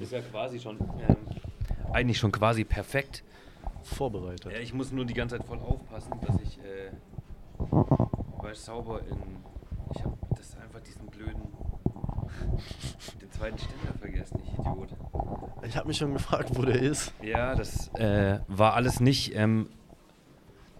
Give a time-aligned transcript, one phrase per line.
[0.00, 1.16] Ist ja quasi schon, ähm,
[1.92, 3.22] eigentlich schon quasi perfekt.
[3.82, 4.50] Vorbereitet.
[4.50, 6.90] Ja, ich muss nur die ganze Zeit voll aufpassen, dass ich äh,
[8.38, 9.16] weil sauber in.
[9.94, 11.42] Ich habe das einfach diesen blöden.
[13.20, 14.88] Den zweiten Ständer vergessen, ich Idiot.
[15.66, 17.12] Ich habe mich schon gefragt, wo der ist.
[17.22, 19.34] Ja, das äh, war alles nicht.
[19.34, 19.68] Ähm,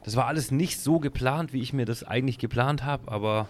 [0.05, 3.49] das war alles nicht so geplant, wie ich mir das eigentlich geplant habe, aber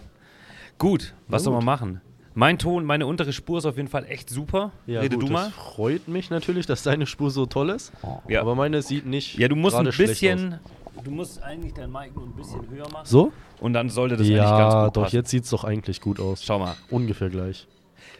[0.77, 1.65] gut, was soll man gut.
[1.65, 2.01] machen?
[2.37, 4.71] Mein Ton, meine untere Spur ist auf jeden Fall echt super.
[4.87, 5.45] Rede gut, du mal.
[5.45, 7.93] Das freut mich natürlich, dass deine Spur so toll ist.
[8.27, 8.41] Ja.
[8.41, 9.37] Aber meine sieht nicht.
[9.37, 10.59] Ja, du musst ein bisschen.
[11.03, 13.05] Du musst eigentlich dein Mic nur ein bisschen höher machen.
[13.05, 13.31] So?
[13.61, 15.15] Und dann sollte das eigentlich ganz Ja, gut doch, passen.
[15.15, 16.43] jetzt sieht es doch eigentlich gut aus.
[16.43, 16.75] Schau mal.
[16.89, 17.67] Ungefähr gleich.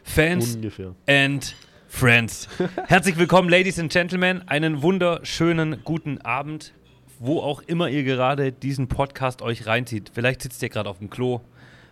[0.04, 0.94] Fans Ungefähr.
[1.08, 1.54] and
[1.88, 2.48] Friends.
[2.88, 4.48] Herzlich willkommen, Ladies and Gentlemen.
[4.48, 6.74] Einen wunderschönen guten Abend,
[7.20, 10.12] wo auch immer ihr gerade diesen Podcast euch reinzieht.
[10.14, 11.42] Vielleicht sitzt ihr gerade auf dem Klo,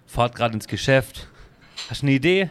[0.06, 1.28] fahrt gerade ins Geschäft.
[1.90, 2.50] Hast du eine Idee?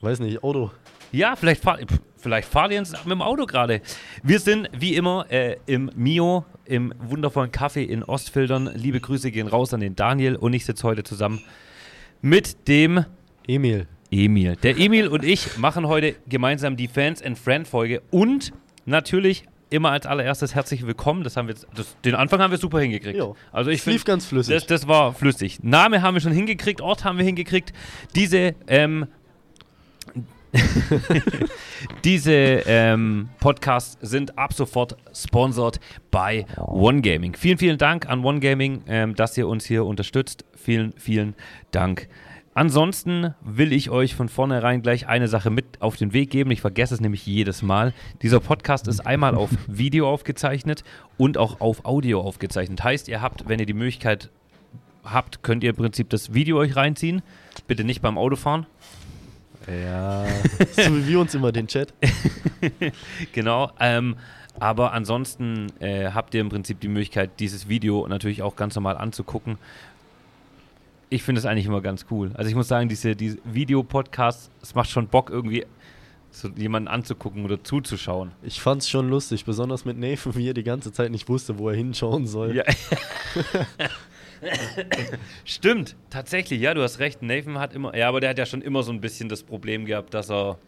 [0.00, 0.70] Weiß nicht, Auto.
[1.12, 1.84] Ja, vielleicht fahrt,
[2.16, 3.82] vielleicht fahrt ihr ins, mit dem Auto gerade.
[4.22, 8.70] Wir sind wie immer äh, im Mio, im wundervollen Café in Ostfildern.
[8.74, 11.42] Liebe Grüße gehen raus an den Daniel und ich sitze heute zusammen
[12.22, 13.04] mit dem
[13.46, 13.86] Emil.
[14.10, 14.56] Emil.
[14.56, 18.52] Der Emil und ich machen heute gemeinsam die Fans and Friend Folge und
[18.84, 21.24] natürlich immer als allererstes herzlich willkommen.
[21.24, 23.16] Das haben wir jetzt, das, den Anfang haben wir super hingekriegt.
[23.16, 23.36] Jo.
[23.52, 24.54] Also ich lief ganz flüssig.
[24.54, 25.62] das, das war flüssig.
[25.62, 27.72] Name haben wir schon hingekriegt, Ort haben wir hingekriegt.
[28.14, 29.06] Diese ähm,
[32.04, 35.78] diese ähm, Podcasts sind ab sofort sponsored
[36.10, 37.36] bei One Gaming.
[37.36, 40.44] Vielen, vielen Dank an One Gaming, ähm, dass ihr uns hier unterstützt.
[40.56, 41.34] Vielen, vielen
[41.70, 42.08] Dank.
[42.52, 46.50] Ansonsten will ich euch von vornherein gleich eine Sache mit auf den Weg geben.
[46.50, 47.94] Ich vergesse es nämlich jedes Mal.
[48.22, 50.82] Dieser Podcast ist einmal auf Video aufgezeichnet
[51.16, 52.82] und auch auf Audio aufgezeichnet.
[52.82, 54.30] Heißt, ihr habt, wenn ihr die Möglichkeit
[55.04, 57.22] habt, könnt ihr im Prinzip das Video euch reinziehen.
[57.68, 58.66] Bitte nicht beim Autofahren.
[59.68, 60.26] ja.
[60.72, 61.94] so wie wir uns immer den Chat.
[63.32, 63.70] Genau.
[63.78, 64.16] Ähm,
[64.58, 68.98] aber ansonsten äh, habt ihr im Prinzip die Möglichkeit, dieses Video natürlich auch ganz normal
[68.98, 69.56] anzugucken.
[71.10, 72.30] Ich finde es eigentlich immer ganz cool.
[72.34, 75.66] Also ich muss sagen, diese, diese Videopodcasts, es macht schon Bock irgendwie
[76.30, 78.30] so jemanden anzugucken oder zuzuschauen.
[78.42, 81.68] Ich fand's schon lustig, besonders mit Nathan, wie er die ganze Zeit nicht wusste, wo
[81.68, 82.54] er hinschauen soll.
[82.54, 82.62] Ja.
[85.44, 87.22] Stimmt, tatsächlich, ja, du hast recht.
[87.22, 89.84] Nathan hat immer, ja, aber der hat ja schon immer so ein bisschen das Problem
[89.84, 90.58] gehabt, dass er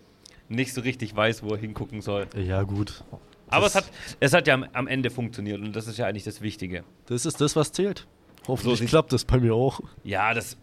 [0.49, 2.27] nicht so richtig weiß, wo er hingucken soll.
[2.37, 3.05] Ja, gut.
[3.49, 3.85] Aber es hat,
[4.19, 6.85] es hat ja am, am Ende funktioniert und das ist ja eigentlich das Wichtige.
[7.07, 8.07] Das ist das, was zählt.
[8.49, 9.81] Hoffentlich sieht's- klappt das bei mir auch.
[10.05, 10.57] Ja, das.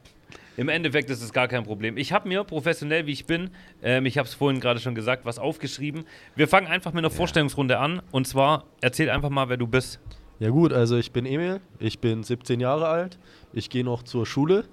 [0.57, 1.95] Im Endeffekt ist es gar kein Problem.
[1.95, 3.49] Ich habe mir, professionell wie ich bin,
[3.81, 6.03] ähm, ich habe es vorhin gerade schon gesagt, was aufgeschrieben.
[6.35, 8.01] Wir fangen einfach mit einer Vorstellungsrunde an.
[8.11, 10.01] Und zwar, erzähl einfach mal, wer du bist.
[10.39, 13.17] Ja gut, also ich bin Emil, ich bin 17 Jahre alt,
[13.53, 14.65] ich gehe noch zur Schule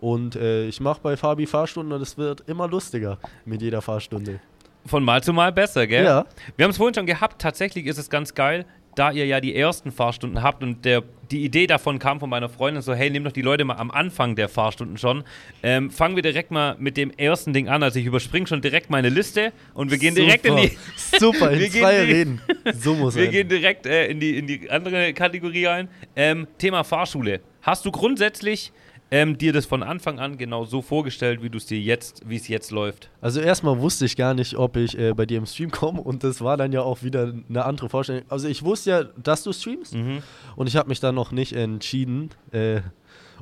[0.00, 4.40] und äh, ich mache bei Fabi Fahrstunden und es wird immer lustiger mit jeder Fahrstunde.
[4.86, 6.04] Von Mal zu Mal besser, gell?
[6.04, 6.26] Ja.
[6.56, 7.40] Wir haben es vorhin schon gehabt.
[7.42, 8.64] Tatsächlich ist es ganz geil,
[8.98, 12.48] da ihr ja die ersten Fahrstunden habt und der, die Idee davon kam von meiner
[12.48, 15.24] Freundin so, hey, nimm doch die Leute mal am Anfang der Fahrstunden schon.
[15.62, 17.82] Ähm, fangen wir direkt mal mit dem ersten Ding an.
[17.82, 20.76] Also ich überspringe schon direkt meine Liste und wir gehen direkt in die...
[21.18, 22.40] Super, in zwei die- Reden.
[22.74, 23.32] So muss Wir sein.
[23.32, 25.88] gehen direkt äh, in, die, in die andere Kategorie rein.
[26.16, 27.40] Ähm, Thema Fahrschule.
[27.62, 28.72] Hast du grundsätzlich
[29.10, 32.36] ähm, dir das von Anfang an genau so vorgestellt, wie du es dir jetzt, wie
[32.36, 33.10] es jetzt läuft?
[33.20, 36.24] Also erstmal wusste ich gar nicht, ob ich äh, bei dir im Stream komme und
[36.24, 38.22] das war dann ja auch wieder eine andere Vorstellung.
[38.28, 40.22] Also ich wusste ja, dass du streamst Mhm.
[40.56, 42.80] und ich habe mich dann noch nicht entschieden, äh,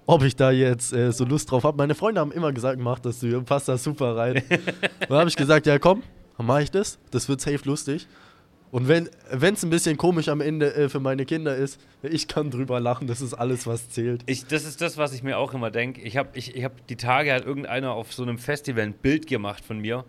[0.06, 1.76] ob ich da jetzt äh, so Lust drauf habe.
[1.76, 4.42] Meine Freunde haben immer gesagt, mach das, du passt da super rein.
[5.08, 6.04] dann habe ich gesagt, ja komm,
[6.36, 6.98] dann mache ich das.
[7.10, 8.06] Das wird safe lustig.
[8.70, 12.50] Und wenn es ein bisschen komisch am Ende äh, für meine Kinder ist, ich kann
[12.50, 14.22] drüber lachen, das ist alles, was zählt.
[14.26, 16.00] Ich, das ist das, was ich mir auch immer denke.
[16.02, 19.26] Ich habe ich, ich hab die Tage hat irgendeiner auf so einem Festival ein Bild
[19.26, 20.04] gemacht von mir.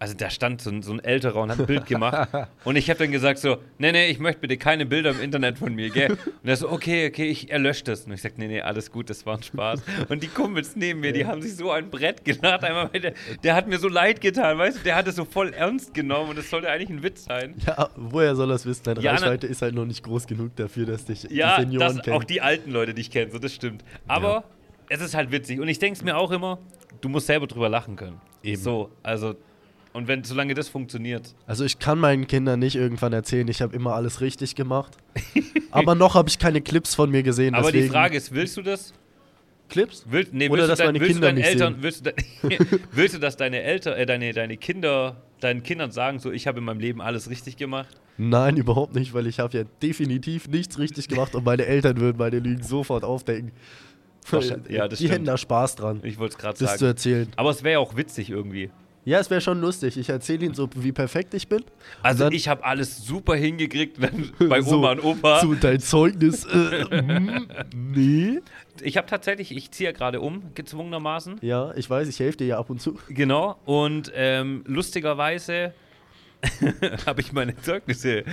[0.00, 2.28] Also da stand so ein, so ein älterer und hat ein Bild gemacht.
[2.64, 5.56] und ich habe dann gesagt so, nee, nee, ich möchte bitte keine Bilder im Internet
[5.58, 6.10] von mir, gell?
[6.10, 8.04] Und er so, okay, okay, ich erlösche das.
[8.04, 9.82] Und ich sag, nee, nee, alles gut, das war ein Spaß.
[10.08, 12.64] Und die Kumpels neben mir, die haben sich so ein Brett gelacht.
[12.64, 14.82] Einmal, weil der, der hat mir so leid getan, weißt du?
[14.82, 17.54] Der hat es so voll ernst genommen und das sollte eigentlich ein Witz sein.
[17.64, 18.82] Ja, woher soll das wissen?
[18.84, 21.62] Deine Ja, na- Reichweite ist halt noch nicht groß genug dafür, dass dich Ja, die
[21.62, 22.16] Senioren das, kennen.
[22.16, 23.84] auch die alten Leute, die ich kenne, so das stimmt.
[24.08, 24.44] Aber
[24.90, 25.60] es ist halt witzig.
[25.60, 26.58] Und ich denke es mir auch immer,
[27.00, 28.20] du musst selber drüber lachen können.
[28.42, 28.60] Eben.
[28.60, 29.34] So, also,
[29.94, 31.34] und wenn, solange das funktioniert.
[31.46, 34.96] Also ich kann meinen Kindern nicht irgendwann erzählen, ich habe immer alles richtig gemacht.
[35.70, 37.54] Aber noch habe ich keine Clips von mir gesehen.
[37.54, 38.92] Aber die Frage ist, willst du das?
[39.70, 40.04] Clips?
[40.10, 41.82] Will, nee, Oder willst dass dein- meine Kinder nicht Eltern, sehen.
[41.82, 42.58] willst du, dein,
[42.92, 46.58] willst du, dass deine Eltern, äh, deine, deine Kinder, deinen Kindern sagen, so, ich habe
[46.58, 47.88] in meinem Leben alles richtig gemacht?
[48.18, 52.18] Nein, überhaupt nicht, weil ich habe ja definitiv nichts richtig gemacht und meine Eltern würden
[52.18, 53.52] meine Lügen sofort aufdecken.
[54.68, 55.28] Ja, die hätten stimmt.
[55.28, 56.84] da Spaß dran, Ich wollte es gerade das zu sagen.
[56.90, 57.28] erzählen.
[57.36, 58.70] Aber es wäre ja auch witzig irgendwie.
[59.04, 59.96] Ja, es wäre schon lustig.
[59.98, 61.62] Ich erzähle ihnen so, wie perfekt ich bin.
[62.02, 65.40] Also ich habe alles super hingekriegt wenn, bei So, Oma und Opa.
[65.40, 68.40] So, dein Zeugnis, äh, mm, nee.
[68.80, 71.38] Ich habe tatsächlich, ich ziehe ja gerade um, gezwungenermaßen.
[71.42, 72.98] Ja, ich weiß, ich helfe dir ja ab und zu.
[73.08, 73.56] Genau.
[73.66, 75.74] Und ähm, lustigerweise
[77.06, 78.24] habe ich meine Zeugnisse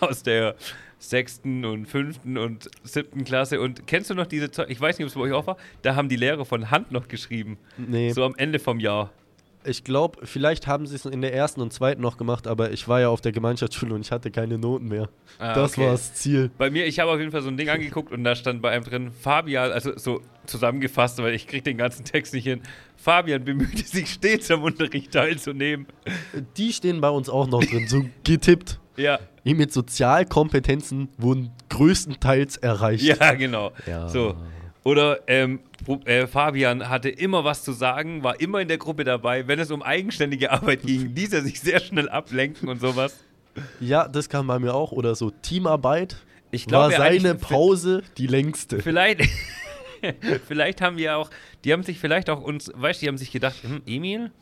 [0.00, 0.54] aus der
[0.98, 3.60] sechsten und fünften und siebten Klasse.
[3.60, 4.72] Und kennst du noch diese Zeugnisse?
[4.72, 5.56] Ich weiß nicht, ob es bei euch auch war.
[5.82, 7.58] Da haben die Lehrer von Hand noch geschrieben.
[7.76, 9.10] Nee, So am Ende vom Jahr.
[9.66, 12.86] Ich glaube, vielleicht haben sie es in der ersten und zweiten noch gemacht, aber ich
[12.88, 15.08] war ja auf der Gemeinschaftsschule und ich hatte keine Noten mehr.
[15.38, 15.82] Ah, das okay.
[15.82, 16.50] war das Ziel.
[16.58, 18.70] Bei mir, ich habe auf jeden Fall so ein Ding angeguckt und da stand bei
[18.70, 22.62] einem drin, Fabian, also so zusammengefasst, weil ich kriege den ganzen Text nicht hin.
[22.96, 25.86] Fabian bemühte sich stets am Unterricht teilzunehmen.
[26.56, 28.80] Die stehen bei uns auch noch drin, so getippt.
[28.96, 33.02] Ja, Die mit Sozialkompetenzen wurden größtenteils erreicht.
[33.02, 33.72] ja, genau.
[33.86, 34.08] Ja.
[34.08, 34.36] So.
[34.84, 35.60] Oder ähm,
[36.04, 39.48] äh, Fabian hatte immer was zu sagen, war immer in der Gruppe dabei.
[39.48, 43.18] Wenn es um eigenständige Arbeit ging, ließ er sich sehr schnell ablenken und sowas.
[43.80, 44.92] Ja, das kam bei mir auch.
[44.92, 46.16] Oder so Teamarbeit
[46.50, 48.80] Ich war glaube, seine Pause die längste.
[48.80, 49.22] Vielleicht,
[50.46, 51.30] vielleicht haben wir auch,
[51.64, 54.32] die haben sich vielleicht auch uns, weißt du, die haben sich gedacht, hm, Emil,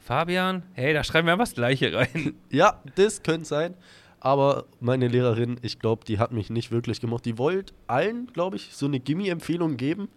[0.00, 2.34] Fabian, hey, da schreiben wir was Gleiche rein.
[2.50, 3.74] Ja, das könnte sein.
[4.22, 7.24] Aber meine Lehrerin, ich glaube, die hat mich nicht wirklich gemocht.
[7.24, 10.08] Die wollte allen, glaube ich, so eine Gimme-Empfehlung geben.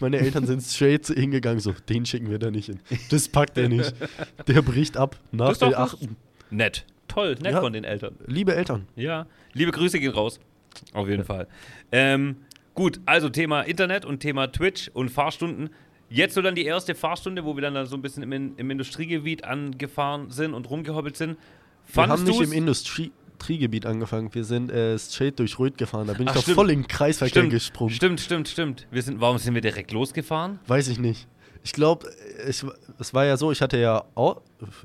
[0.00, 2.80] Meine Eltern sind straight zu ihnen gegangen, so, den schicken wir da nicht hin.
[3.10, 3.94] Das packt er nicht.
[4.48, 6.16] Der bricht ab nach der was- achten.
[6.50, 7.60] Nett, toll, nett Ja.
[7.60, 8.16] von den Eltern.
[8.26, 10.40] Liebe Eltern, Ja, liebe Grüße gehen raus.
[10.94, 11.46] Auf jeden Fall.
[11.92, 12.36] Ähm,
[12.74, 15.68] gut, also Thema Internet und Thema Twitch und Fahrstunden.
[16.08, 18.70] Jetzt so dann die erste Fahrstunde, wo wir dann, dann so ein bisschen im, im
[18.70, 21.36] Industriegebiet angefahren sind und rumgehobbelt sind.
[21.92, 22.52] wir haben Fandest nicht im
[23.40, 24.32] Industriegebiet angefangen.
[24.34, 26.06] Wir sind äh, straight durch Röth gefahren.
[26.06, 26.56] Da bin ich Ach, doch stimmt.
[26.56, 27.94] voll in den Kreisverkehr Stimmt, gesprungen.
[27.94, 28.86] stimmt, stimmt, stimmt.
[28.90, 30.58] Wir sind, warum sind wir direkt losgefahren?
[30.66, 31.26] Weiß ich nicht.
[31.62, 32.06] Ich glaube,
[32.48, 32.64] ich,
[32.98, 34.40] es war ja so, ich hatte ja auch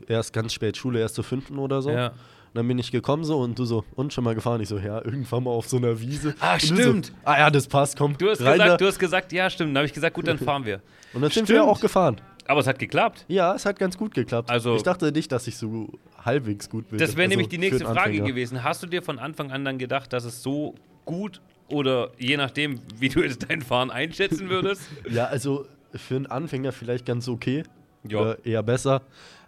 [0.07, 1.89] erst ganz spät Schule, erst zur fünften oder so.
[1.89, 2.07] Ja.
[2.07, 2.15] Und
[2.59, 4.61] dann bin ich gekommen so und du so, und schon mal gefahren?
[4.61, 6.33] Ich so, ja, irgendwann mal auf so einer Wiese.
[6.39, 7.07] Ah, stimmt.
[7.07, 8.17] So, ah ja, das passt, komm.
[8.17, 8.77] Du hast, gesagt, da.
[8.77, 9.71] du hast gesagt, ja, stimmt.
[9.71, 10.81] Dann habe ich gesagt, gut, dann fahren wir.
[11.13, 11.69] und dann sind wir Stimmt.
[11.69, 12.21] auch gefahren.
[12.47, 13.25] Aber es hat geklappt.
[13.27, 14.49] Ja, es hat ganz gut geklappt.
[14.49, 15.89] Also- ich dachte nicht, dass ich so
[16.23, 16.99] halbwegs gut bin.
[16.99, 18.63] Das wäre Also nämlich die nächste Frage gewesen.
[18.63, 20.75] Hast du dir von Anfang an dann gedacht, dass es so
[21.05, 24.83] gut oder je nachdem, wie du jetzt dein Fahren einschätzen würdest?
[25.09, 27.63] Ja, also für einen Anfänger vielleicht ganz okay.
[28.07, 28.19] Ja.
[28.19, 29.01] Oder eher besser.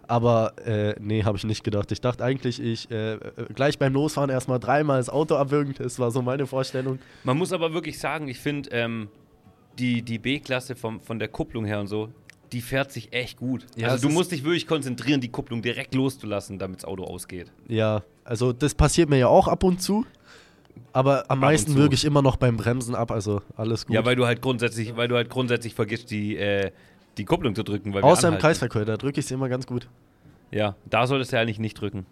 [0.08, 1.92] Aber äh, nee, habe ich nicht gedacht.
[1.92, 3.18] Ich dachte eigentlich, ich äh, äh,
[3.54, 5.74] gleich beim Losfahren erstmal dreimal das Auto abwürgen.
[5.76, 6.98] Das war so meine Vorstellung.
[7.24, 9.08] Man muss aber wirklich sagen, ich finde ähm,
[9.78, 12.08] die, die B-Klasse von der Kupplung her und so,
[12.52, 13.66] die fährt sich echt gut.
[13.76, 17.52] Ja, also du musst dich wirklich konzentrieren, die Kupplung direkt loszulassen, damit das Auto ausgeht.
[17.68, 20.04] Ja, also das passiert mir ja auch ab und zu.
[20.92, 23.10] Aber am und meisten würge ich immer noch beim Bremsen ab.
[23.10, 23.94] Also alles gut.
[23.94, 26.70] Ja, weil du halt grundsätzlich, weil du halt grundsätzlich vergisst, die, äh,
[27.16, 27.94] die Kupplung zu drücken.
[27.96, 28.38] Außer im.
[28.38, 29.88] Kreisverkehr, da drücke ich sie immer ganz gut.
[30.50, 32.06] Ja, da solltest du ja eigentlich nicht drücken.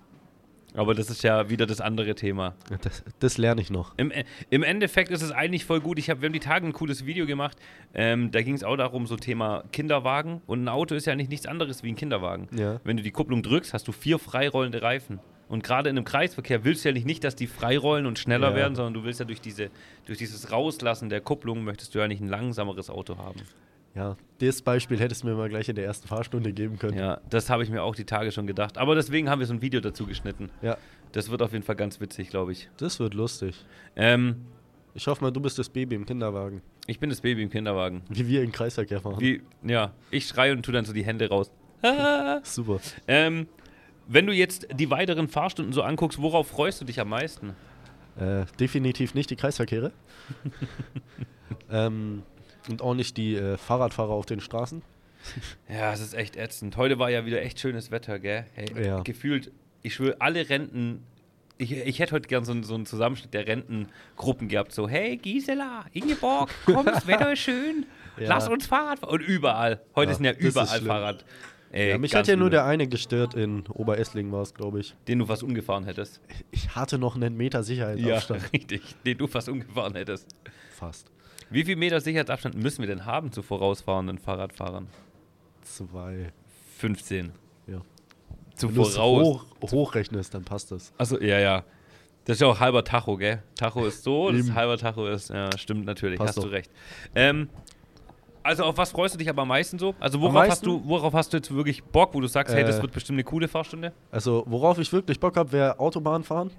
[0.77, 2.55] Aber das ist ja wieder das andere Thema.
[2.83, 3.95] Das, das lerne ich noch.
[3.97, 4.13] Im,
[4.51, 5.99] Im Endeffekt ist es eigentlich voll gut.
[5.99, 7.57] Ich hab, wir haben die Tage ein cooles Video gemacht.
[7.95, 10.43] Ähm, da ging es auch darum, so Thema Kinderwagen.
[10.47, 12.49] Und ein Auto ist ja eigentlich nichts anderes wie ein Kinderwagen.
[12.57, 12.81] Ja.
[12.85, 15.19] Wenn du die Kupplung drückst, hast du vier freirollende Reifen.
[15.49, 18.57] Und gerade in einem Kreisverkehr willst du ja nicht, dass die freirollen und schneller Ja.
[18.57, 19.71] werden, sondern du willst ja durch, diese,
[20.05, 23.41] durch dieses Rauslassen der Kupplung, möchtest du ja nicht ein langsameres Auto haben.
[23.97, 26.99] Ja, das Beispiel hättest du mir mal gleich in der ersten Fahrstunde geben können.
[26.99, 28.77] Ja, das habe ich mir auch die Tage schon gedacht.
[28.79, 30.51] Aber deswegen haben wir so ein Video dazu geschnitten.
[30.63, 30.77] Ja,
[31.13, 32.69] Das wird auf jeden Fall ganz witzig, glaube ich.
[32.77, 33.65] das wird lustig.
[33.97, 34.45] Ähm,
[34.95, 36.61] Ich hoffe mal, du bist das Baby im Kinderwagen.
[36.87, 38.03] ich bin das Baby im Kinderwagen.
[38.11, 39.21] Wie wir im Kreisverkehr fahren.
[39.21, 41.51] Wie, ja, ich schreie und tu dann so die Hände raus.
[42.43, 42.81] Super.
[43.09, 43.47] ähm,
[44.09, 47.55] wenn du jetzt die weiteren Fahrstunden so anguckst, worauf freust du dich am meisten?
[48.19, 49.93] Äh, definitiv nicht die Kreisverkehre.
[51.71, 52.23] ähm,
[52.69, 54.83] und auch nicht die äh, Fahrradfahrer auf den Straßen.
[55.69, 56.77] Ja, es ist echt ätzend.
[56.77, 58.47] Heute war ja wieder echt schönes Wetter, gell?
[58.55, 59.01] Hey, Ja.
[59.01, 59.51] Gefühlt,
[59.83, 61.03] ich schwöre, alle Renten.
[61.59, 64.71] Ich, ich hätte heute gern so, einen- so einen Zusammenschnitt der Rentengruppen gehabt.
[64.73, 67.87] So, hey Gisela, Ingeborg, komm, das Wetter ist schön.
[68.19, 68.29] Ja.
[68.29, 69.11] Lass uns Fahrrad fahren.
[69.15, 69.81] Und überall.
[69.97, 70.81] Heute Ja, sind ja überall.
[70.81, 71.25] Fahrrad.
[71.73, 74.95] Ey, Ja, mich hat ja nur der eine gestört in Oberesslingen war es, glaube ich.
[75.09, 76.21] Den du fast umgefahren hättest.
[76.53, 78.45] Ich hatte noch einen Meter Sicherheitsabstand.
[78.53, 78.83] richtig.
[79.05, 80.29] Den du fast umgefahren hättest.
[80.71, 81.11] Fast.
[81.51, 84.89] Wie viel Meter Sicherheitsabstand müssen wir denn haben zu vorausfahrenden Fahrradfahrern?
[85.63, 86.33] Zwei.
[86.79, 87.33] 15.
[87.67, 87.81] Ja.
[88.55, 89.23] Zu Wenn du es voraus.
[89.25, 90.93] hoch, hochrechnest, dann passt das.
[90.99, 91.65] Achso, ja, ja.
[92.25, 93.43] Das ist ja auch halber Tacho, gell?
[93.55, 96.53] Tacho ist so, das halber Tacho ist, ja, stimmt natürlich, Passt hast du doch.
[96.53, 96.71] recht.
[97.15, 97.49] Ähm,
[98.43, 99.95] also auf was freust du dich aber am meisten so?
[100.01, 100.51] Also worauf meisten?
[100.51, 102.83] hast du, worauf hast du jetzt wirklich Bock, wo du sagst, hey, das Äh.
[102.83, 103.93] wird bestimmt eine coole Fahrstunde?
[104.11, 106.51] Also, worauf ich wirklich Bock habe, wäre Autobahn fahren.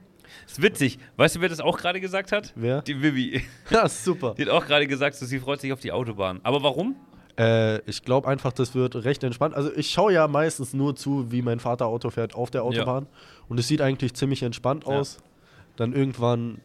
[0.46, 1.00] Ist witzig.
[1.18, 2.54] Weißt du, wer das auch gerade gesagt hat?
[2.56, 2.82] Wer?
[2.82, 3.44] Die Vivi.
[3.70, 4.34] Ja, super.
[4.38, 6.40] Die hat auch gerade gesagt, so, sie freut sich auf die Autobahn.
[6.44, 6.96] Aber warum?
[7.40, 9.56] Äh, ich glaube einfach, das wird recht entspannt.
[9.56, 13.08] Also ich schaue ja meistens nur zu, wie mein Vater Auto fährt auf der Autobahn.
[13.48, 15.00] Und es sieht eigentlich ziemlich entspannt Ja.
[15.00, 15.18] aus.
[15.76, 16.60] Dann irgendwann,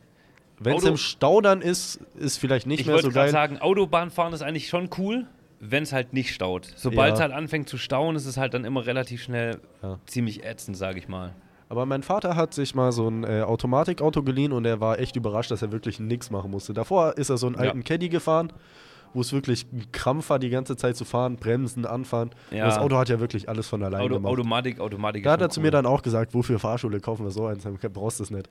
[0.59, 3.28] wenn es im Stau dann ist, ist vielleicht nicht Ich mehr wollte so geil.
[3.31, 5.26] sagen, Autobahnfahren ist eigentlich schon cool,
[5.61, 6.73] wenn es halt nicht staut.
[6.76, 7.14] Sobald Ja.
[7.16, 9.99] es halt anfängt zu stauen, ist es halt dann immer relativ schnell Ja.
[10.07, 11.35] ziemlich ätzend, sage ich mal.
[11.73, 15.17] Aber mein Vater hat sich mal so ein äh, Automatikauto geliehen und er war echt
[15.17, 16.75] überrascht, dass er wirklich nichts machen musste.
[16.75, 17.62] Davor ist er so einen Ja.
[17.62, 18.52] alten Caddy gefahren,
[19.14, 22.29] wo es wirklich ein Krampf war, die ganze Zeit zu fahren, bremsen, anfahren.
[22.50, 22.67] Ja.
[22.67, 24.33] Das Auto hat ja wirklich alles von allein Auto, gemacht.
[24.35, 25.25] Automatik, Automatik.
[25.25, 25.64] da hat er zu cool.
[25.64, 27.62] mir dann auch gesagt, wofür Fahrschule kaufen wir so eins?
[27.62, 28.50] Dann brauchst du es nicht.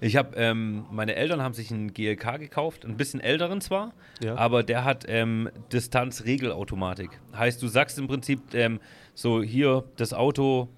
[0.00, 3.92] Ich habe, ähm, meine Eltern haben sich einen GLK gekauft, ein bisschen älteren zwar,
[4.22, 4.36] Ja.
[4.36, 7.10] aber der hat ähm, Distanzregelautomatik.
[7.36, 8.78] Heißt, du sagst im Prinzip ähm,
[9.14, 10.68] so hier das Auto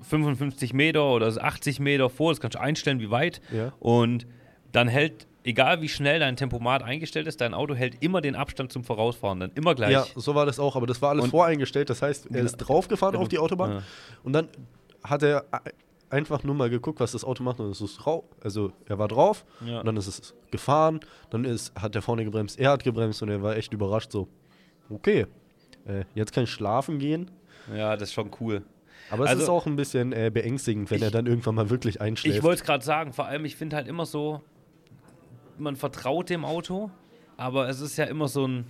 [0.00, 3.40] 55 Meter oder 80 Meter vor, das kannst du einstellen, wie weit.
[3.52, 3.72] Ja.
[3.80, 4.26] Und
[4.72, 8.72] dann hält, egal wie schnell dein Tempomat eingestellt ist, dein Auto hält immer den Abstand
[8.72, 9.52] zum Vorausfahrenden.
[9.54, 9.92] Immer gleich.
[9.92, 11.90] Ja, so war das auch, aber das war alles Und- voreingestellt.
[11.90, 13.82] Das heißt, er ist draufgefahren Ja, auf die Autobahn ja.
[14.22, 14.48] und dann
[15.02, 15.44] hat er
[16.10, 18.24] einfach nur mal geguckt, was das Auto macht und es ist drauf.
[18.42, 21.00] Also er war drauf und dann ist es gefahren,
[21.30, 24.26] dann ist, hat er vorne gebremst, er hat gebremst und er war echt überrascht so,
[24.90, 25.26] okay,
[25.86, 27.30] äh, jetzt kann ich schlafen gehen.
[27.74, 28.62] Ja, das ist schon cool.
[29.10, 31.70] Aber es Also- ist auch ein bisschen äh, beängstigend, wenn er Ich- dann irgendwann mal
[31.70, 32.36] wirklich einschläft.
[32.36, 34.40] Ich wollte es gerade sagen, vor allem, ich finde halt immer so,
[35.58, 36.90] man vertraut dem Auto,
[37.36, 38.64] aber es ist ja immer so ein,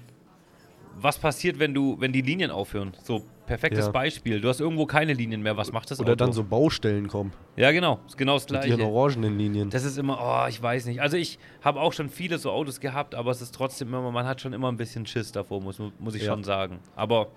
[1.00, 2.92] was passiert, wenn du, wenn die Linien aufhören?
[3.04, 3.92] So, perfektes Ja.
[3.92, 4.40] Beispiel.
[4.40, 6.16] Du hast irgendwo keine Linien mehr, was macht das Oder Auto?
[6.25, 8.92] dann so Baustellen kommen, Ja, genau, ist genau das mit ihren Gleiche.
[8.92, 9.71] orangenen Linien.
[9.71, 11.00] Das ist immer, oh, ich weiß nicht.
[11.00, 14.26] Also ich habe auch schon viele so Autos gehabt, aber es ist trotzdem immer, man
[14.26, 16.33] hat schon immer ein bisschen Schiss davor, muss, muss ich Ja.
[16.33, 16.78] schon sagen.
[16.97, 17.28] Aber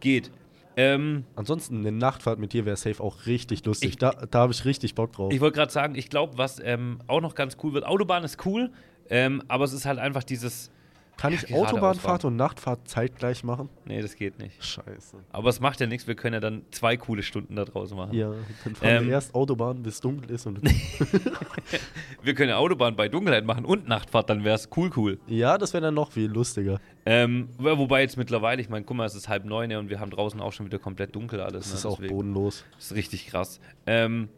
[0.00, 0.30] geht.
[0.78, 3.90] Ähm, Ansonsten eine Nachtfahrt mit dir wäre safe auch richtig lustig.
[3.90, 5.32] Ich- da da habe ich richtig Bock drauf.
[5.32, 8.44] Ich wollte gerade sagen, ich glaube, was ähm, auch noch ganz cool wird, Autobahn ist
[8.44, 8.70] cool,
[9.08, 10.70] ähm, aber es ist halt einfach dieses,
[11.16, 13.70] Kann Ja, ich Autobahnfahrt und Nachtfahrt zeitgleich machen?
[13.86, 14.62] nee, das geht nicht.
[14.62, 15.16] Scheiße.
[15.32, 18.12] Aber es macht ja nichts, wir können ja dann zwei coole Stunden da draußen machen.
[18.12, 18.32] Ja,
[18.64, 20.44] dann fahren Ähm, wir erst Autobahn, bis dunkel ist.
[20.46, 20.60] Und
[22.22, 25.18] Wir können ja Autobahn bei Dunkelheit machen und Nachtfahrt, dann wäre es cool, cool.
[25.26, 26.80] ja, das wäre dann noch viel lustiger.
[27.08, 29.88] Ähm, wo- wobei jetzt mittlerweile, ich meine, guck mal, es ist halb neun ja, und
[29.90, 31.64] wir haben draußen auch schon wieder komplett dunkel alles.
[31.64, 32.64] Das ne, ist auch deswegen- bodenlos.
[32.74, 33.60] Das ist richtig krass.
[33.86, 34.28] Ähm,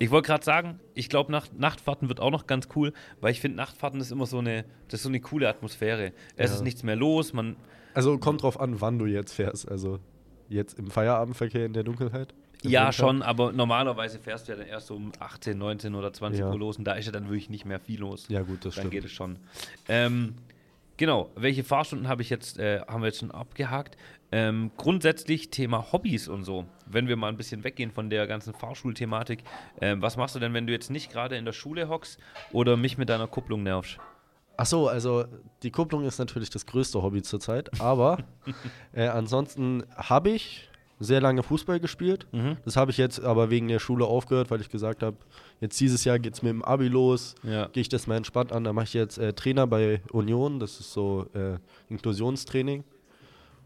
[0.00, 3.40] ich wollte gerade sagen, ich glaube, Nacht, Nachtfahrten wird auch noch ganz cool, weil ich
[3.40, 6.12] finde, Nachtfahrten ist immer so eine, das ist so eine coole Atmosphäre.
[6.36, 6.56] Es Ja.
[6.56, 7.56] ist nichts mehr los, man,
[7.94, 9.68] Also kommt drauf an, wann du jetzt fährst.
[9.68, 9.98] Also
[10.48, 12.34] jetzt im Feierabendverkehr in der Dunkelheit?
[12.62, 12.92] Ja Winter?
[12.92, 16.50] schon, aber normalerweise fährst du ja dann erst so um 18, 19 oder 20 Ja.
[16.50, 18.26] Uhr los und da ist ja dann wirklich nicht mehr viel los.
[18.28, 18.90] Ja, gut, das dann stimmt.
[18.90, 19.36] geht es schon.
[19.88, 20.34] Ähm,
[20.98, 23.96] genau, welche Fahrstunden habe ich jetzt, äh, haben wir jetzt schon abgehakt?
[24.30, 26.66] Ähm, grundsätzlich Thema Hobbys und so.
[26.84, 29.42] Wenn wir mal ein bisschen weggehen von der ganzen Fahrschulthematik,
[29.80, 32.20] ähm, was machst du denn, wenn du jetzt nicht gerade in der Schule hockst
[32.52, 33.98] oder mich mit deiner Kupplung nervst?
[34.58, 35.24] Ach so, also
[35.62, 37.80] die Kupplung ist natürlich das größte Hobby zurzeit.
[37.80, 38.18] Aber
[38.92, 40.67] äh, ansonsten habe ich
[41.00, 42.26] sehr lange Fußball gespielt.
[42.32, 42.56] Mhm.
[42.64, 45.16] Das habe ich jetzt aber wegen der Schule aufgehört, weil ich gesagt habe,
[45.60, 47.34] jetzt dieses Jahr geht es mit dem Abi los.
[47.42, 47.66] Ja.
[47.68, 48.64] Gehe ich das mal entspannt an.
[48.64, 50.58] Da mache ich jetzt äh, Trainer bei Union.
[50.58, 52.84] Das ist so äh, Inklusionstraining.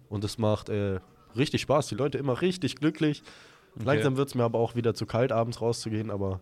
[0.08, 1.00] Und das macht äh,
[1.36, 1.88] richtig Spaß.
[1.88, 3.22] Die Leute immer richtig glücklich.
[3.82, 6.10] Langsam wird es mir aber auch wieder zu kalt, abends rauszugehen.
[6.10, 6.40] Aber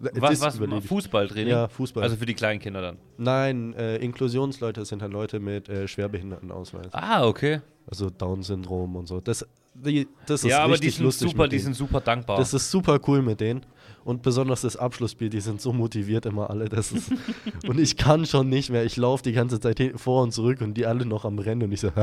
[0.00, 0.58] Was, was.
[0.86, 1.52] Fußballtraining?
[1.52, 2.02] Ja, Fußball.
[2.02, 2.96] Also für die kleinen Kinder dann.
[3.18, 6.88] Nein, äh, Inklusionsleute sind halt Leute mit äh, Schwerbehindertenausweis.
[6.92, 7.60] Ah, okay.
[7.86, 9.20] Also Down-Syndrom und so.
[9.20, 11.30] Das, die, das ist Ja, aber die sind lustig.
[11.30, 12.38] super, die sind super dankbar.
[12.38, 13.64] Das ist super cool mit denen.
[14.04, 16.68] Und besonders das Abschlussspiel, die sind so motiviert immer alle.
[16.68, 17.12] Das ist
[17.66, 18.84] und ich kann schon nicht mehr.
[18.84, 21.72] Ich laufe die ganze Zeit vor und zurück und die alle noch am Rennen und
[21.72, 21.90] ich so,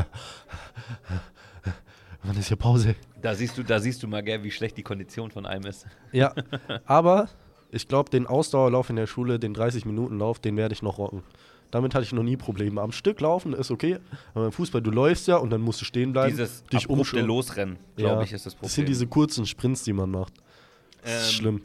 [2.24, 2.96] wann ist hier Pause?
[3.22, 5.86] da siehst du, da siehst du mal, gell, wie schlecht die Kondition von einem ist.
[6.12, 6.34] Ja,
[6.86, 7.30] aber
[7.72, 11.24] ich glaube, den Ausdauerlauf in der Schule, den 30-Minuten-Lauf, den werde ich noch rocken.
[11.72, 12.82] Damit hatte ich noch nie Probleme.
[12.82, 14.00] Am Stück laufen ist okay,
[14.34, 17.22] aber im Fußball, du läufst ja und dann musst du stehen bleiben, Dieses dich abrupte.
[17.22, 18.68] Losrennen, glaube Ja, ich, ist das Problem.
[18.68, 20.34] Das sind diese kurzen Sprints, die man macht.
[21.04, 21.62] Das ist Ähm, schlimm.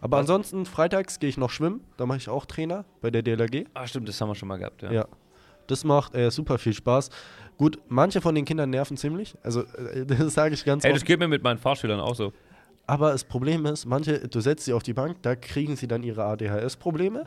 [0.00, 1.80] Aber was- ansonsten, freitags gehe ich noch schwimmen.
[1.96, 3.66] Da mache ich auch Trainer bei der DLRG.
[3.74, 4.92] Ah, stimmt, das haben wir schon mal gehabt, ja.
[4.92, 5.08] Ja.
[5.68, 7.10] Das macht äh, super viel Spaß.
[7.56, 9.34] Gut, manche von den Kindern nerven ziemlich.
[9.42, 11.06] Also, äh, das sage ich ganz Hey, das oft.
[11.06, 12.32] geht mir mit meinen Fahrschülern auch so.
[12.86, 16.02] Aber das Problem ist, manche, du setzt sie auf die Bank, da kriegen sie dann
[16.02, 17.26] ihre ADHS-Probleme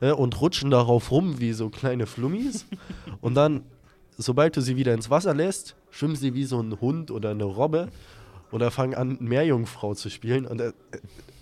[0.00, 2.66] äh, und rutschen darauf rum wie so kleine Flummis.
[3.20, 3.62] und dann,
[4.16, 7.44] sobald du sie wieder ins Wasser lässt, schwimmen sie wie so ein Hund oder eine
[7.44, 7.88] Robbe
[8.52, 10.46] oder fangen an, Meerjungfrau zu spielen.
[10.46, 10.72] Und äh,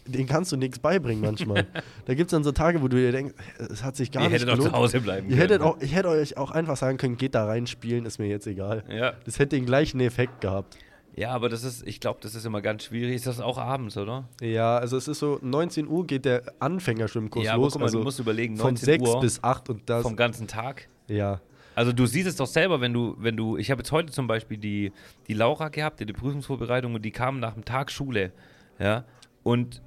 [0.06, 1.66] den kannst du nichts beibringen manchmal.
[2.06, 4.30] da gibt es dann so Tage, wo du dir denkst, es hat sich gar Ihr
[4.30, 4.76] nicht hättet auch zu gelohnt.
[4.76, 5.40] Hause bleiben Ihr können.
[5.40, 5.66] hättet ne?
[5.66, 8.46] auch, ich hätte euch auch einfach sagen können, geht da rein spielen, ist mir jetzt
[8.46, 8.84] egal.
[8.88, 9.12] Ja.
[9.24, 10.76] Das hätte den gleichen Effekt gehabt.
[11.14, 13.14] Ja, aber das ist, ich glaube, das ist immer ganz schwierig.
[13.14, 14.28] Ist das auch abends, oder?
[14.40, 17.72] Ja, also es ist so, 19 Uhr geht der Anfängerschwimmkurs ja, los.
[17.74, 20.02] guck mal, also du musst überlegen, von 19 6 Uhr bis 8 und das.
[20.02, 20.88] vom ganzen Tag.
[21.08, 21.40] Ja.
[21.74, 24.26] Also du siehst es doch selber, wenn du, wenn du, ich habe jetzt heute zum
[24.26, 24.92] Beispiel die,
[25.28, 28.32] die Laura gehabt, die, die Prüfungsvorbereitung und die kam nach dem Tag Schule,
[28.78, 29.04] ja,
[29.42, 29.82] und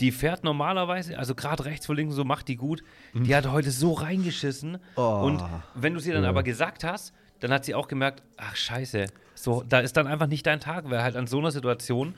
[0.00, 3.70] die fährt normalerweise, also gerade rechts vor links so macht die gut, die hat heute
[3.70, 5.22] so reingeschissen Oh.
[5.26, 5.42] und
[5.74, 6.30] wenn du sie dann Ja.
[6.30, 10.26] aber gesagt hast, dann hat sie auch gemerkt, ach scheiße, so, da ist dann einfach
[10.26, 12.14] nicht dein Tag, weil halt an so einer Situation,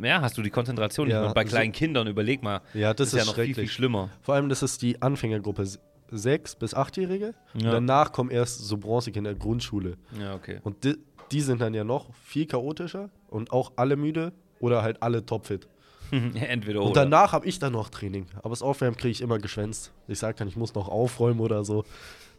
[0.00, 1.28] ja, hast du die Konzentration nicht Ja, mehr.
[1.30, 3.68] Und bei so- kleinen Kindern, überleg mal, Ja, das ist ja ist noch viel, viel
[3.68, 4.08] schlimmer.
[4.22, 5.66] Vor allem, das ist die Anfängergruppe
[6.10, 7.34] 6 bis 8-Jährige.
[7.54, 7.72] Und Ja.
[7.72, 9.96] danach kommen erst so Bronzekinder Grundschule.
[10.18, 10.60] Ja, okay.
[10.64, 10.96] Und die,
[11.30, 15.68] die sind dann ja noch viel chaotischer und auch alle müde oder halt alle topfit.
[16.34, 17.02] Entweder Und oder.
[17.02, 18.26] danach habe ich dann noch Training.
[18.38, 19.92] Aber das Aufwärmen kriege ich immer geschwänzt.
[20.08, 21.84] Ich sage dann, ich muss noch aufräumen oder so.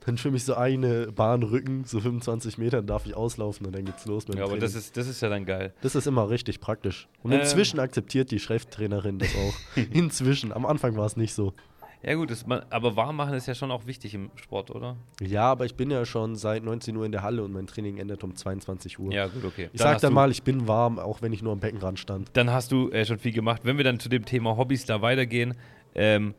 [0.05, 3.75] Dann schwimme ich so eine Bahn Rücken, so 25 Meter, dann darf ich auslaufen und
[3.75, 4.61] dann geht's los mit dem ja, aber Training.
[4.73, 5.73] das ist, das ist ja dann geil.
[5.81, 7.07] das ist immer richtig praktisch.
[7.21, 7.41] Und Ähm.
[7.41, 9.77] inzwischen akzeptiert die Cheftrainerin das auch.
[9.91, 10.51] inzwischen.
[10.53, 11.53] Am Anfang war es nicht so.
[12.03, 14.95] Ja gut, das, aber warm machen ist ja schon auch wichtig im Sport, oder?
[15.21, 17.97] Ja, aber ich bin ja schon seit 19 Uhr in der Halle und mein Training
[17.97, 19.13] endet um 22 Uhr.
[19.13, 19.69] Ja gut, okay.
[19.71, 22.29] Ich sag hast dann mal, ich bin warm, auch wenn ich nur am Beckenrand stand.
[22.33, 23.61] Dann hast du äh, schon viel gemacht.
[23.63, 25.55] Wenn wir dann zu dem Thema Hobbys da weitergehen,
[25.93, 26.33] ähm,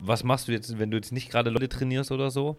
[0.00, 2.56] was machst du jetzt, wenn du jetzt nicht gerade Leute trainierst oder so?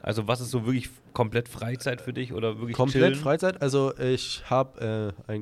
[0.00, 3.14] Also was ist so wirklich komplett Freizeit für dich oder wirklich Komplett chillen?
[3.14, 3.60] Freizeit.
[3.60, 5.40] Also ich habe äh,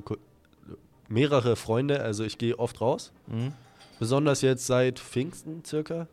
[1.09, 3.13] mehrere Freunde, also ich gehe oft raus.
[3.29, 3.53] Mhm.
[3.99, 6.09] Besonders jetzt seit Pfingsten circa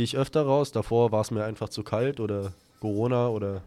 [0.00, 0.72] gehe ich öfter raus.
[0.72, 3.60] Davor war es mir einfach zu kalt oder Corona oder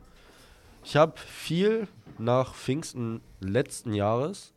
[0.83, 1.87] ich habe viel
[2.17, 4.51] nach Pfingsten letzten Jahres.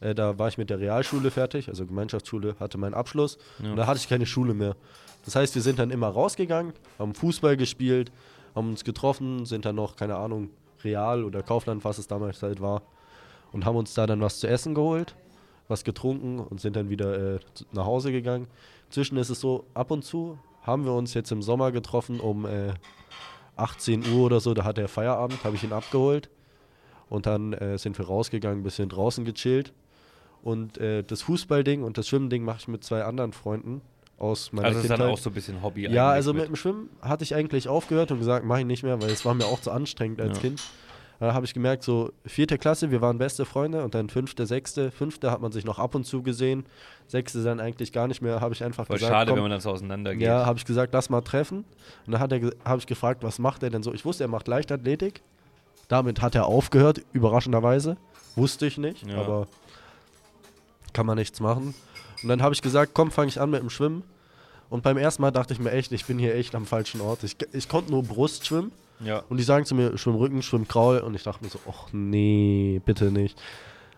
[0.00, 3.72] Äh, da war ich mit der Realschule fertig, also Gemeinschaftsschule, hatte meinen Abschluss Ja.
[3.72, 4.74] und da hatte ich keine Schule mehr.
[5.26, 8.10] Das heißt, wir sind dann immer rausgegangen, haben Fußball gespielt,
[8.54, 10.48] haben uns getroffen, sind dann noch, keine Ahnung,
[10.82, 12.80] Real oder Kaufland, was es damals halt war,
[13.52, 15.14] und haben uns da dann was zu essen geholt,
[15.68, 17.38] was getrunken und sind dann wieder äh,
[17.72, 18.46] nach Hause gegangen.
[18.88, 22.46] Zwischen ist es so, ab und zu haben wir uns jetzt im Sommer getroffen um
[22.46, 22.72] äh,
[23.56, 26.30] 18 Uhr oder so, da hat er Feierabend, habe ich ihn abgeholt
[27.08, 29.72] und dann äh, sind wir rausgegangen, ein bisschen draußen gechillt.
[30.42, 33.80] Und äh, das Fußballding und das Schwimmding mache ich mit zwei anderen Freunden
[34.18, 35.06] aus meiner Also das ist Kindheit.
[35.06, 38.10] dann auch so ein bisschen Hobby Ja, also mit dem Schwimmen hatte ich eigentlich aufgehört
[38.10, 40.40] und gesagt, mache ich nicht mehr, weil es war mir auch zu anstrengend als Ja.
[40.42, 40.62] Kind.
[41.22, 44.90] Da habe ich gemerkt, so vierte Klasse, wir waren beste Freunde und dann fünfte, sechste,
[44.90, 46.66] fünfte hat man sich noch ab und zu gesehen,
[47.06, 49.52] sechste dann eigentlich gar nicht mehr, habe ich einfach Voll gesagt, schade, komm, wenn man
[49.52, 50.22] dann so auseinander geht.
[50.26, 51.58] ja, habe ich gesagt, lass mal treffen.
[52.06, 53.94] Und dann hat er, habe ich gefragt, was macht er denn so?
[53.94, 55.22] Ich wusste, er macht Leichtathletik.
[55.86, 57.96] Damit hat er aufgehört, überraschenderweise.
[58.34, 59.18] Wusste ich nicht, Ja.
[59.18, 59.46] aber
[60.92, 61.72] kann man nichts machen.
[62.24, 64.02] Und dann habe ich gesagt, komm, fange ich an mit dem Schwimmen.
[64.70, 67.22] Und beim ersten Mal dachte ich mir echt, ich bin hier echt am falschen Ort.
[67.22, 68.72] Ich, ich konnte nur Brust schwimmen.
[69.04, 69.18] Ja.
[69.28, 70.98] Und die sagen zu mir, schwimm Rücken, schwimm Kraul.
[70.98, 73.40] Und ich dachte mir so, ach nee, bitte nicht.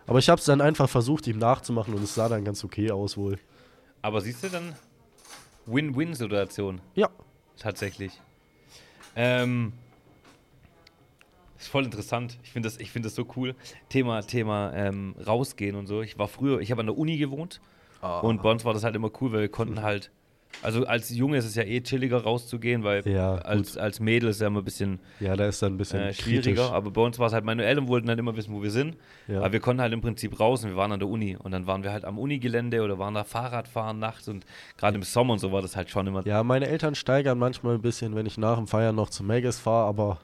[0.07, 2.91] Aber ich habe es dann einfach versucht, ihm nachzumachen und es sah dann ganz okay
[2.91, 3.39] aus wohl.
[4.01, 4.75] Aber siehst du dann
[5.65, 7.09] Win-Win-Situation Ja,
[7.57, 8.11] tatsächlich.
[9.15, 9.73] Ähm,
[11.57, 12.37] ist voll interessant.
[12.43, 13.55] Ich finde das, ich find das so cool.
[13.89, 16.01] Thema, Thema ähm, rausgehen und so.
[16.01, 17.61] Ich war früher, ich habe an der Uni gewohnt
[18.01, 18.19] Ah.
[18.19, 20.11] und bei uns war das halt immer cool, weil wir konnten halt,
[20.61, 24.37] also als Junge ist es ja eh chilliger rauszugehen, weil Ja, als, als Mädel ist
[24.37, 26.41] es ja immer ein bisschen ja, da ist dann ein bisschen äh, schwieriger.
[26.63, 26.71] kritisch.
[26.71, 28.95] Aber bei uns war es halt, meine Eltern wollten halt immer wissen, wo wir sind.
[29.27, 29.39] Ja.
[29.39, 31.35] Aber wir konnten halt im Prinzip raus und wir waren an der Uni.
[31.37, 34.45] Und dann waren wir halt am Unigelände oder waren da Fahrradfahren nachts und
[34.77, 36.25] gerade im Sommer und so war das halt schon immer.
[36.25, 39.59] Ja, meine Eltern steigern manchmal ein bisschen, wenn ich nach dem Feiern noch zu Megas
[39.59, 40.19] fahre, aber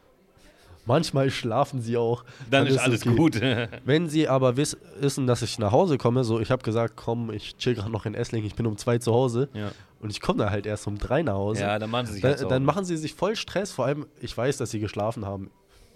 [0.85, 2.23] manchmal schlafen sie auch.
[2.49, 3.15] dann ist alles okay.
[3.15, 3.41] gut.
[3.85, 7.31] Wenn sie aber wiss, wissen, dass ich nach Hause komme, so ich habe gesagt, komm,
[7.31, 9.71] ich chill gerade noch in Esslingen, ich bin um zwei zu Hause ja.
[9.99, 11.61] und ich komme da halt erst um drei nach Hause.
[11.61, 14.05] ja, dann machen sie sich Da, halt dann machen sie sich voll Stress, vor allem,
[14.19, 15.51] ich weiß, dass sie geschlafen haben.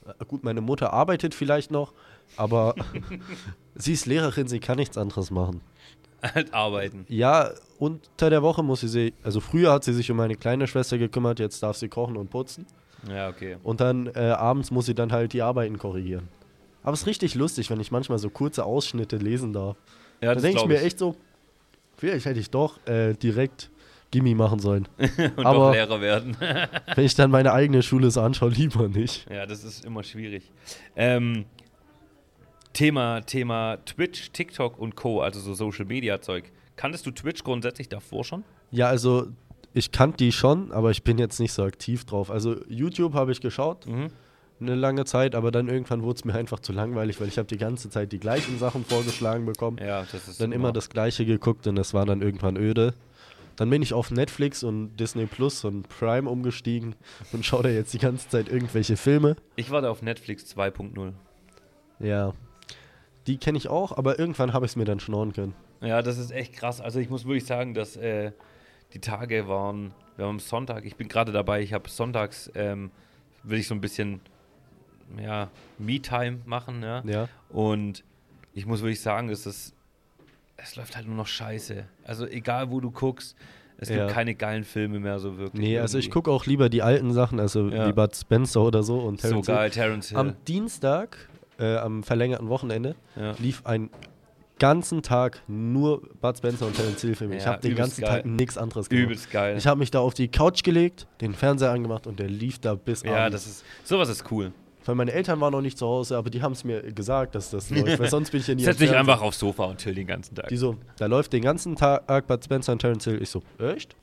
[0.07, 1.93] Äh, Gut, meine Mutter arbeitet vielleicht noch,
[2.37, 2.75] aber
[3.75, 5.61] sie ist Lehrerin, sie kann nichts anderes machen.
[6.21, 7.05] halt arbeiten.
[7.09, 10.67] Ja, unter der Woche muss sie sich, also früher hat sie sich um meine kleine
[10.67, 12.65] Schwester gekümmert, jetzt darf sie kochen und putzen.
[13.09, 13.57] Ja, okay.
[13.63, 16.27] Und dann äh, abends muss sie dann halt die Arbeiten korrigieren.
[16.83, 19.77] Aber es ist richtig lustig, wenn ich manchmal so kurze Ausschnitte lesen darf.
[20.21, 21.15] Ja, da denke ich mir echt so,
[21.97, 23.69] vielleicht hätte ich doch äh, direkt
[24.11, 24.87] Gimmi machen sollen.
[25.35, 26.37] und aber- doch Lehrer werden.
[26.95, 29.29] wenn ich dann meine eigene Schule so anschaue, lieber nicht.
[29.29, 30.51] ja, das ist immer schwierig.
[30.95, 31.45] Ähm,
[32.73, 36.51] Thema, Thema Twitch, TikTok und Co., also so Social Media Zeug.
[36.75, 38.43] Kanntest du Twitch grundsätzlich davor schon?
[38.71, 39.27] Ja, also
[39.75, 42.31] ich kannte die schon, aber ich bin jetzt nicht so aktiv drauf.
[42.31, 44.07] Also YouTube habe ich geschaut, Mhm.
[44.59, 47.47] eine lange Zeit, aber dann irgendwann wurde es mir einfach zu langweilig, weil ich habe
[47.47, 49.77] die ganze Zeit die gleichen Sachen vorgeschlagen bekommen.
[49.79, 52.93] Ja, das ist dann immer das gleiche geguckt und das war dann irgendwann öde.
[53.57, 56.95] Dann bin ich auf Netflix und Disney Plus und Prime umgestiegen
[57.31, 59.35] und schaue da jetzt die ganze Zeit irgendwelche Filme.
[59.55, 61.13] Ich war da auf Netflix 2.0.
[61.99, 62.33] Ja.
[63.27, 65.53] die kenne ich auch, aber irgendwann habe ich es mir dann schnorren können.
[65.81, 66.79] Ja, das ist echt krass.
[66.81, 68.31] Also ich muss wirklich sagen, dass äh,
[68.95, 72.89] die Tage waren, wir haben am Sonntag, ich bin gerade dabei, ich habe sonntags, ähm,
[73.43, 74.21] will ich so ein bisschen,
[75.21, 77.03] ja, Me-Time machen, ja.
[77.05, 77.27] Ja.
[77.49, 78.03] Und
[78.53, 79.73] ich muss wirklich sagen, es ist,
[80.57, 81.85] es läuft halt nur noch scheiße.
[82.05, 83.35] Also egal, wo du guckst,
[83.77, 83.97] es Ja.
[84.05, 85.61] gibt keine geilen Filme mehr so wirklich.
[85.61, 86.13] Nee, also ich irgendwie.
[86.13, 87.87] gucke auch lieber die alten Sachen, also Ja.
[87.89, 89.55] wie Bud Spencer oder so und So Terence Hill.
[89.55, 90.17] geil, Terence Hill.
[90.17, 91.17] Am Dienstag,
[91.59, 93.33] äh, am verlängerten Wochenende, ja.
[93.39, 93.89] lief ein
[94.59, 97.37] ganzen Tag nur Bud Spencer und Terence Hill Filme.
[97.37, 98.21] ich Ja, habe den ganzen geil.
[98.21, 99.03] Tag nichts anderes gemacht.
[99.05, 99.57] Übelst geil.
[99.57, 102.75] Ich habe mich da auf die Couch gelegt, den Fernseher angemacht und der lief da
[102.75, 103.43] bis ja, abends.
[103.43, 104.51] das ist, sowas ist cool.
[104.85, 107.49] Weil meine Eltern waren noch nicht zu Hause, aber die haben es mir gesagt, dass
[107.49, 109.95] das läuft, weil sonst bin ich ja nie Setz dich einfach aufs Sofa und chill
[109.95, 110.47] den ganzen Tag.
[110.47, 113.21] Die so, da läuft den ganzen Tag Bud Spencer und Terence Hill.
[113.21, 113.95] Ich so, echt?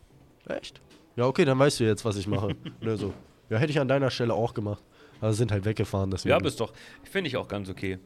[0.49, 0.81] Echt?
[1.15, 2.49] Ja, okay, dann weißt du jetzt, was ich mache.
[2.81, 3.13] Und er so,
[3.51, 4.83] ja, hätte ich an deiner Stelle auch gemacht.
[5.21, 6.31] Aber sind halt weggefahren, deswegen.
[6.31, 6.73] Ja, aber ist doch,
[7.05, 7.99] finde ich auch ganz okay.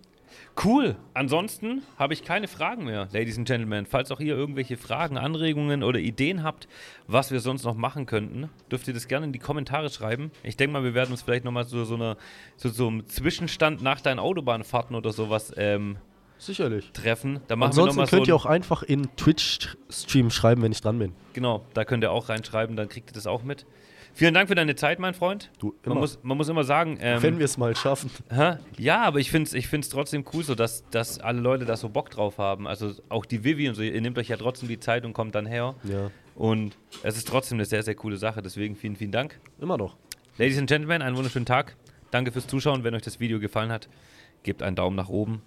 [0.64, 0.96] Cool.
[1.14, 3.85] Ansonsten habe ich keine Fragen mehr, Ladies and Gentlemen.
[3.87, 6.66] Falls auch ihr irgendwelche Fragen, Anregungen oder Ideen habt,
[7.07, 10.31] was wir sonst noch machen könnten, dürft ihr das gerne in die Kommentare schreiben.
[10.42, 12.16] Ich denke mal, wir werden uns vielleicht nochmal so, so, eine,
[12.57, 15.96] so, so einem Zwischenstand nach deinen Autobahnfahrten oder sowas ähm,
[16.38, 16.90] Sicherlich.
[16.92, 17.40] treffen.
[17.49, 18.16] Da machen Ansonsten wir nochmal so.
[18.16, 21.12] könnt ihr ein- auch einfach in Twitch-Stream schreiben, wenn ich dran bin.
[21.35, 23.66] Genau, da könnt ihr auch reinschreiben, dann kriegt ihr das auch mit.
[24.16, 25.50] Vielen Dank für deine Zeit, mein Freund.
[25.59, 28.11] Du, Man muss, man muss immer sagen, ähm, wenn wir es mal schaffen.
[28.31, 28.57] Hä?
[28.79, 31.76] Ja, aber ich finde es ich find's trotzdem cool, so dass, dass alle Leute da
[31.76, 32.66] so Bock drauf haben.
[32.66, 35.35] Also auch die Vivi und so, ihr nehmt euch ja trotzdem die Zeit und kommt
[35.35, 35.74] dann her.
[35.85, 38.40] Ja, Und es ist trotzdem eine sehr, sehr coole Sache.
[38.40, 39.38] Deswegen vielen, vielen Dank.
[39.61, 39.96] immer noch.
[40.38, 41.76] Ladies and Gentlemen, einen wunderschönen Tag.
[42.11, 42.85] Danke fürs Zuschauen.
[42.85, 43.90] Wenn euch das Video gefallen hat,
[44.44, 45.42] gebt einen Daumen nach oben.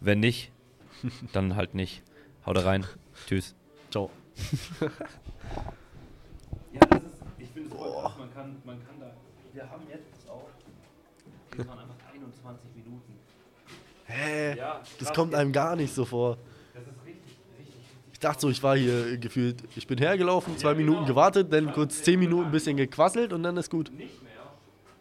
[0.00, 0.50] Wenn nicht,
[1.32, 2.02] dann halt nicht.
[2.44, 2.84] Haut rein.
[3.28, 3.54] Tschüss.
[3.92, 4.10] Ciao.
[6.72, 7.00] Ja,
[7.68, 8.12] ist, voll krass.
[8.18, 9.10] Man kann, man kann da,
[9.52, 10.48] wir haben jetzt das auch.
[11.56, 13.18] Wir waren einfach 21 Minuten.
[14.06, 14.56] Hä?
[14.56, 16.38] Ja, Das kommt einem gar nicht so vor.
[16.72, 17.74] Das ist richtig, richtig.
[18.12, 20.90] Ich dachte so, ich war hier gefühlt, ich bin hergelaufen, zwei genau.
[20.92, 23.90] Minuten gewartet, dann kurz zehn Minuten ein bisschen gequasselt und dann ist gut.
[23.92, 24.32] Nicht mehr.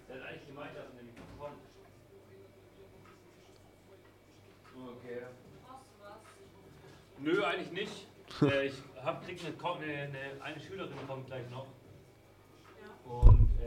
[0.09, 1.53] Der hat eigentlich gemeint, dass er nämlich kommt.
[4.97, 5.21] Okay.
[7.19, 8.07] Nö, eigentlich nicht.
[8.41, 11.67] äh, ich hab, krieg eine, eine, eine Schülerin kommt gleich noch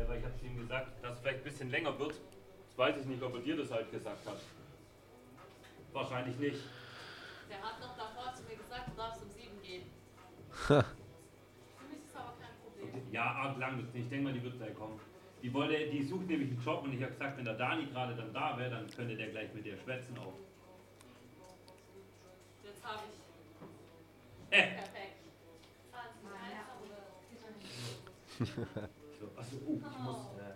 [0.01, 2.15] äh, weil ich habe es ihm gesagt, dass es vielleicht ein bisschen länger wird.
[2.15, 4.39] Jetzt weiß ich nicht, ob er dir das halt gesagt hat.
[5.93, 6.61] Wahrscheinlich nicht.
[7.49, 9.83] Der hat noch davor zu mir gesagt, du darfst um sieben gehen.
[10.51, 10.85] Für
[11.91, 13.13] mich ist aber kein Problem.
[13.13, 15.01] Ja, arg lang Ich denke mal, die wird gleich kommen.
[15.43, 18.15] Die, wollte, die sucht nämlich einen Job und ich habe gesagt, wenn der Dani gerade
[18.15, 20.35] dann da wäre, dann könnte der gleich mit dir schwätzen auch.
[22.63, 24.57] Jetzt habe ich.
[24.57, 24.75] Äh.
[24.75, 25.17] Perfekt.
[28.41, 29.87] 20, 1, 说二十五，什
[30.35, 30.50] 时？